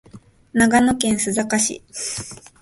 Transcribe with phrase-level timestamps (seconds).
[0.53, 1.83] 長野県須坂市